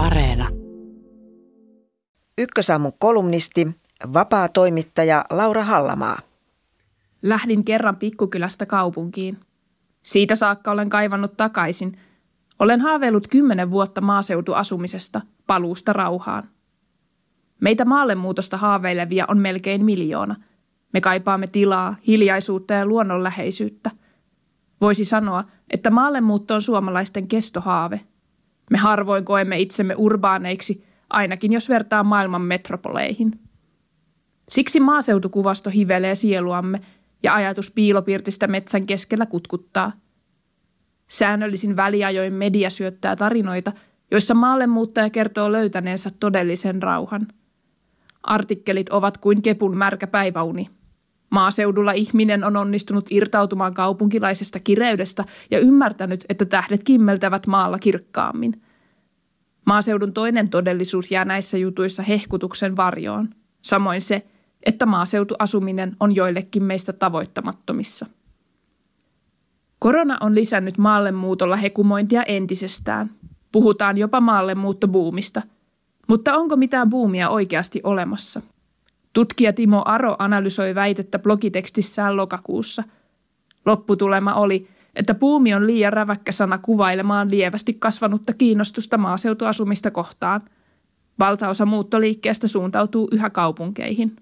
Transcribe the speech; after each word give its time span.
Areena. 0.00 0.48
Ykkösaamun 2.38 2.92
kolumnisti, 2.98 3.68
vapaa 4.12 4.48
toimittaja 4.48 5.24
Laura 5.30 5.64
Hallamaa. 5.64 6.18
Lähdin 7.22 7.64
kerran 7.64 7.96
pikkukylästä 7.96 8.66
kaupunkiin. 8.66 9.38
Siitä 10.02 10.34
saakka 10.34 10.70
olen 10.70 10.90
kaivannut 10.90 11.36
takaisin. 11.36 11.98
Olen 12.58 12.80
haaveillut 12.80 13.28
kymmenen 13.28 13.70
vuotta 13.70 14.00
maaseutuasumisesta, 14.00 15.20
paluusta 15.46 15.92
rauhaan. 15.92 16.48
Meitä 17.60 17.84
maallemuutosta 17.84 18.56
haaveilevia 18.56 19.24
on 19.28 19.38
melkein 19.38 19.84
miljoona. 19.84 20.36
Me 20.92 21.00
kaipaamme 21.00 21.46
tilaa, 21.46 21.96
hiljaisuutta 22.06 22.74
ja 22.74 22.86
luonnonläheisyyttä. 22.86 23.90
Voisi 24.80 25.04
sanoa, 25.04 25.44
että 25.70 25.90
maallemuutto 25.90 26.54
on 26.54 26.62
suomalaisten 26.62 27.28
kestohaave. 27.28 28.00
Me 28.70 28.78
harvoin 28.78 29.24
koemme 29.24 29.60
itsemme 29.60 29.94
urbaaneiksi, 29.94 30.84
ainakin 31.10 31.52
jos 31.52 31.68
vertaa 31.68 32.04
maailman 32.04 32.42
metropoleihin. 32.42 33.40
Siksi 34.50 34.80
maaseutukuvasto 34.80 35.70
hivelee 35.70 36.14
sieluamme 36.14 36.80
ja 37.22 37.34
ajatus 37.34 37.70
piilopirtistä 37.70 38.46
metsän 38.46 38.86
keskellä 38.86 39.26
kutkuttaa. 39.26 39.92
Säännöllisin 41.08 41.76
väliajoin 41.76 42.32
media 42.32 42.70
syöttää 42.70 43.16
tarinoita, 43.16 43.72
joissa 44.10 44.34
maallemuuttaja 44.34 45.10
kertoo 45.10 45.52
löytäneensä 45.52 46.10
todellisen 46.20 46.82
rauhan. 46.82 47.26
Artikkelit 48.22 48.88
ovat 48.88 49.18
kuin 49.18 49.42
kepun 49.42 49.76
märkä 49.76 50.06
päiväuni– 50.06 50.70
Maaseudulla 51.30 51.92
ihminen 51.92 52.44
on 52.44 52.56
onnistunut 52.56 53.06
irtautumaan 53.10 53.74
kaupunkilaisesta 53.74 54.60
kireydestä 54.60 55.24
ja 55.50 55.58
ymmärtänyt, 55.58 56.24
että 56.28 56.44
tähdet 56.44 56.84
kimmeltävät 56.84 57.46
maalla 57.46 57.78
kirkkaammin. 57.78 58.62
Maaseudun 59.66 60.12
toinen 60.12 60.50
todellisuus 60.50 61.10
jää 61.10 61.24
näissä 61.24 61.58
jutuissa 61.58 62.02
hehkutuksen 62.02 62.76
varjoon. 62.76 63.28
Samoin 63.62 64.00
se, 64.00 64.26
että 64.66 64.86
maaseutuasuminen 64.86 65.96
on 66.00 66.14
joillekin 66.14 66.62
meistä 66.62 66.92
tavoittamattomissa. 66.92 68.06
Korona 69.78 70.18
on 70.20 70.34
lisännyt 70.34 70.78
maallemuutolla 70.78 71.56
hekumointia 71.56 72.22
entisestään. 72.22 73.10
Puhutaan 73.52 73.98
jopa 73.98 74.20
maallemuuttobuumista. 74.20 75.42
Mutta 76.08 76.36
onko 76.36 76.56
mitään 76.56 76.90
buumia 76.90 77.28
oikeasti 77.28 77.80
olemassa? 77.84 78.42
Tutkija 79.12 79.52
Timo 79.52 79.82
Aro 79.84 80.16
analysoi 80.18 80.74
väitettä 80.74 81.18
blogitekstissään 81.18 82.16
lokakuussa. 82.16 82.84
Lopputulema 83.66 84.34
oli, 84.34 84.68
että 84.94 85.14
puumi 85.14 85.54
on 85.54 85.66
liian 85.66 85.92
räväkkä 85.92 86.32
sana 86.32 86.58
kuvailemaan 86.58 87.30
lievästi 87.30 87.74
kasvanutta 87.74 88.32
kiinnostusta 88.32 88.98
maaseutuasumista 88.98 89.90
kohtaan. 89.90 90.40
Valtaosa 91.18 91.66
muuttoliikkeestä 91.66 92.48
suuntautuu 92.48 93.08
yhä 93.12 93.30
kaupunkeihin. 93.30 94.16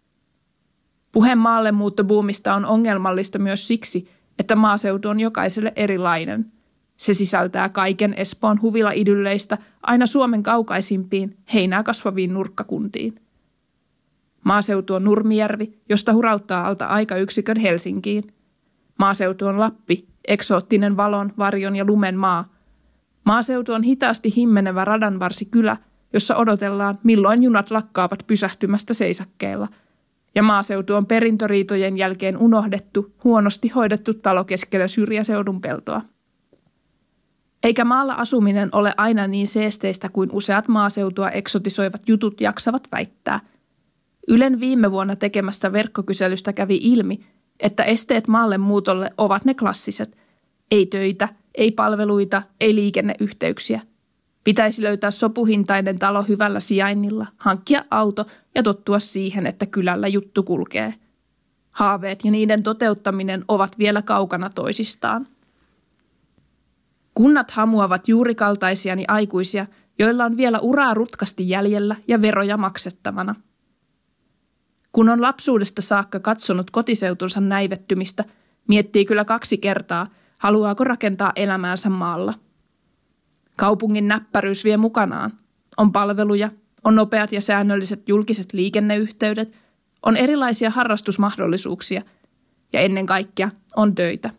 Puhe 1.13 1.35
maalle 1.35 1.73
muuttobuumista 1.73 2.55
on 2.55 2.65
ongelmallista 2.65 3.39
myös 3.39 3.69
siksi, 3.69 4.11
että 4.39 4.57
maaseutu 4.57 5.09
on 5.09 5.21
jokaiselle 5.21 5.73
erilainen. 5.77 6.53
Se 6.97 7.15
sisältää 7.15 7.69
kaiken 7.69 8.15
Espoon 8.15 8.63
huvila-idylleistä 8.63 9.59
aina 9.83 10.07
Suomen 10.07 10.43
kaukaisimpiin, 10.43 11.37
heinää 11.55 11.83
kasvaviin 11.83 12.35
nurkkakuntiin– 12.35 13.21
Maaseutu 14.45 14.95
on 14.95 15.05
Nurmijärvi, 15.05 15.79
josta 15.89 16.13
hurauttaa 16.13 16.67
alta 16.67 16.87
aikayksikön 16.87 17.57
Helsinkiin. 17.57 18.35
Maaseutu 18.99 19.47
on 19.47 19.61
Lappi, 19.61 20.09
eksoottinen 20.29 20.97
valon, 20.97 21.33
varjon 21.39 21.77
ja 21.77 21.85
lumen 21.85 22.17
maa. 22.17 22.53
Maaseutu 23.25 23.73
on 23.73 23.83
hitaasti 23.83 24.37
himmenevä 24.37 24.85
radanvarsi 24.85 25.45
kylä, 25.45 25.77
jossa 26.13 26.37
odotellaan, 26.37 26.99
milloin 27.03 27.43
junat 27.43 27.71
lakkaavat 27.71 28.25
pysähtymästä 28.27 28.95
seisakkeella. 28.95 29.69
Ja 30.35 30.43
maaseutu 30.43 30.95
on 30.95 31.07
perintöriitojen 31.07 31.97
jälkeen 31.97 32.39
unohdettu, 32.39 33.15
huonosti 33.25 33.69
hoidettu 33.69 34.15
talo 34.15 34.45
keskellä 34.45 34.89
syrjäseudun 34.89 35.61
peltoa. 35.61 36.03
Eikä 37.63 37.85
maalla 37.85 38.15
asuminen 38.15 38.69
ole 38.73 38.95
aina 38.97 39.27
niin 39.27 39.47
seesteistä 39.47 40.09
kuin 40.09 40.31
useat 40.33 40.69
maaseutua 40.69 41.31
eksotisoivat 41.31 42.09
jutut 42.09 42.41
jaksavat 42.41 42.89
väittää– 42.93 43.41
Ylen 44.29 44.61
viime 44.61 44.91
vuonna 44.91 45.17
tekemästä 45.17 45.73
verkkokyselystä 45.73 46.53
kävi 46.53 46.79
ilmi, 46.83 47.21
että 47.61 47.85
esteet 47.85 48.29
maalle 48.29 48.59
muutolle 48.59 49.11
ovat 49.19 49.45
ne 49.45 49.55
klassiset. 49.55 50.17
Ei 50.71 50.87
töitä, 50.87 51.29
ei 51.55 51.71
palveluita, 51.71 52.43
ei 52.61 52.75
liikenneyhteyksiä. 52.75 53.81
Pitäisi 54.45 54.83
löytää 54.83 55.11
sopuhintainen 55.11 55.99
talo 55.99 56.23
hyvällä 56.23 56.61
sijainnilla, 56.61 57.27
hankkia 57.37 57.85
auto 57.91 58.27
ja 58.55 58.63
tottua 58.63 58.99
siihen, 58.99 59.47
että 59.47 59.67
kylällä 59.67 60.09
juttu 60.09 60.43
kulkee. 60.43 60.95
Haaveet 61.71 62.25
ja 62.25 62.31
niiden 62.31 62.63
toteuttaminen 62.63 63.45
ovat 63.49 63.79
vielä 63.79 64.03
kaukana 64.03 64.51
toisistaan. 64.51 65.27
Kunnat 67.15 67.51
hamuavat 67.51 68.09
juurikaltaisiani 68.09 69.05
aikuisia, 69.09 69.67
joilla 69.99 70.25
on 70.25 70.37
vielä 70.37 70.59
uraa 70.59 70.95
rutkasti 70.95 71.49
jäljellä 71.49 71.97
ja 72.09 72.23
veroja 72.23 72.57
maksettavana– 72.57 73.35
kun 74.99 75.09
on 75.09 75.23
lapsuudesta 75.23 75.83
saakka 75.83 76.21
katsonut 76.21 76.71
kotiseutunsa 76.71 77.41
näivettymistä, 77.41 78.25
miettii 78.69 79.05
kyllä 79.05 79.25
kaksi 79.25 79.59
kertaa, 79.59 80.07
haluaako 80.39 80.85
rakentaa 80.85 81.33
elämäänsä 81.37 81.91
maalla. 81.91 82.35
Kaupungin 83.57 84.09
näppäryys 84.09 84.65
vie 84.65 84.77
mukanaan. 84.77 85.33
On 85.77 85.93
palveluja, 85.93 86.51
on 86.85 86.95
nopeat 86.95 87.33
ja 87.33 87.41
säännölliset 87.41 88.09
julkiset 88.09 88.53
liikenneyhteydet, 88.53 89.53
on 90.03 90.17
erilaisia 90.17 90.71
harrastusmahdollisuuksia 90.71 92.03
ja 92.73 92.81
ennen 92.81 93.07
kaikkea 93.07 93.51
on 93.77 93.95
töitä. 93.95 94.31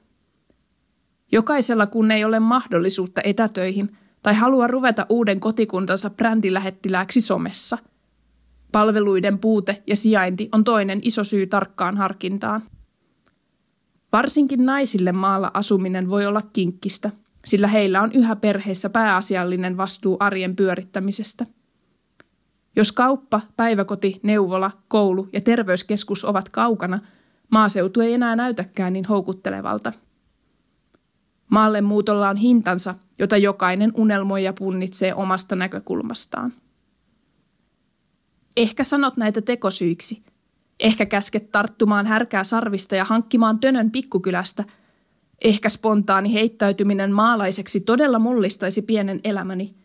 Jokaisella 1.32 1.88
kun 1.88 2.12
ei 2.12 2.26
ole 2.26 2.40
mahdollisuutta 2.40 3.22
etätöihin 3.24 3.98
tai 4.24 4.34
halua 4.34 4.68
ruveta 4.68 5.06
uuden 5.10 5.40
kotikuntansa 5.40 6.10
brändilähettilääksi 6.10 7.22
somessa– 7.22 7.78
Palveluiden 8.72 9.40
puute 9.40 9.84
ja 9.88 9.96
sijainti 9.96 10.50
on 10.52 10.64
toinen 10.64 11.00
iso 11.04 11.24
syy 11.24 11.48
tarkkaan 11.48 11.98
harkintaan. 11.98 12.64
Varsinkin 14.12 14.66
naisille 14.66 15.12
maalla 15.12 15.52
asuminen 15.54 16.10
voi 16.10 16.26
olla 16.26 16.42
kinkkistä, 16.54 17.12
sillä 17.46 17.68
heillä 17.68 18.02
on 18.02 18.12
yhä 18.12 18.36
perheessä 18.36 18.90
pääasiallinen 18.90 19.78
vastuu 19.78 20.18
arjen 20.20 20.56
pyörittämisestä. 20.56 21.46
Jos 22.76 22.92
kauppa, 22.92 23.42
päiväkoti, 23.58 24.20
neuvola, 24.24 24.72
koulu 24.88 25.28
ja 25.34 25.42
terveyskeskus 25.42 26.26
ovat 26.26 26.50
kaukana, 26.50 27.00
maaseutu 27.52 28.02
ei 28.02 28.14
enää 28.14 28.36
näytäkään 28.36 28.94
niin 28.94 29.06
houkuttelevalta. 29.06 29.94
Maalle 31.50 31.82
muutolla 31.82 32.30
on 32.30 32.38
hintansa, 32.38 32.96
jota 33.20 33.38
jokainen 33.38 33.92
unelmoi 33.96 34.44
ja 34.44 34.54
punnitsee 34.54 35.14
omasta 35.14 35.56
näkökulmastaan. 35.56 36.54
Ehkä 38.58 38.84
sanot 38.84 39.18
näitä 39.18 39.42
tekosyiksi. 39.42 40.24
Ehkä 40.80 41.06
käsket 41.06 41.52
tarttumaan 41.52 42.06
härkää 42.06 42.44
sarvista 42.44 42.96
ja 42.96 43.06
hankkimaan 43.06 43.60
tönön 43.60 43.92
pikkukylästä. 43.92 44.64
Ehkä 45.44 45.70
spontaani 45.70 46.34
heittäytyminen 46.34 47.12
maalaiseksi 47.12 47.82
todella 47.82 48.20
mullistaisi 48.20 48.82
pienen 48.82 49.20
elämäni. 49.24 49.76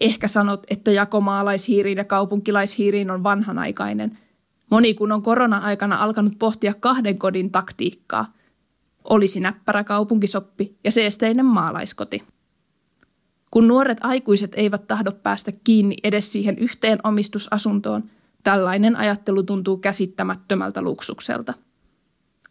Ehkä 0.00 0.28
sanot, 0.28 0.66
että 0.70 0.90
jako 0.90 1.20
maalaishiiriin 1.20 1.98
ja 1.98 2.04
kaupunkilaishiiriin 2.04 3.10
on 3.10 3.22
vanhanaikainen. 3.22 4.18
Moni 4.70 4.94
kun 4.94 5.12
on 5.12 5.22
korona-aikana 5.22 5.96
alkanut 5.96 6.38
pohtia 6.38 6.74
kahden 6.74 7.18
kodin 7.18 7.50
taktiikkaa. 7.50 8.32
Olisi 9.04 9.40
näppärä 9.40 9.84
kaupunkisoppi 9.84 10.76
ja 10.84 10.90
seesteinen 10.90 11.46
maalaiskoti. 11.46 12.22
Kun 13.50 13.68
nuoret 13.68 13.98
aikuiset 14.00 14.52
eivät 14.56 14.86
tahdo 14.86 15.12
päästä 15.12 15.52
kiinni 15.64 15.96
edes 16.04 16.32
siihen 16.32 16.58
yhteen 16.58 16.98
omistusasuntoon, 17.04 18.04
tällainen 18.44 18.96
ajattelu 18.96 19.42
tuntuu 19.42 19.76
käsittämättömältä 19.76 20.82
luksukselta. 20.82 21.54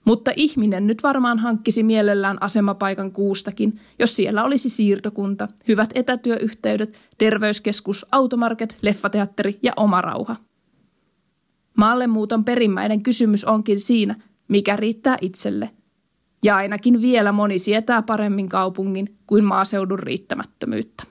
Mutta 0.05 0.31
ihminen 0.35 0.87
nyt 0.87 1.03
varmaan 1.03 1.39
hankkisi 1.39 1.83
mielellään 1.83 2.37
asemapaikan 2.41 3.11
kuustakin, 3.11 3.79
jos 3.99 4.15
siellä 4.15 4.43
olisi 4.43 4.69
siirtokunta, 4.69 5.47
hyvät 5.67 5.89
etätyöyhteydet, 5.95 6.99
terveyskeskus, 7.17 8.05
automarket, 8.11 8.77
leffateatteri 8.81 9.59
ja 9.63 9.73
oma 9.75 10.01
rauha. 10.01 10.35
Maallemuuton 11.77 12.45
perimmäinen 12.45 13.03
kysymys 13.03 13.45
onkin 13.45 13.79
siinä, 13.79 14.15
mikä 14.47 14.75
riittää 14.75 15.17
itselle– 15.21 15.69
ja 16.43 16.55
ainakin 16.55 17.01
vielä 17.01 17.31
moni 17.31 17.59
sietää 17.59 18.01
paremmin 18.01 18.49
kaupungin 18.49 19.17
kuin 19.27 19.43
maaseudun 19.43 19.99
riittämättömyyttä. 19.99 21.03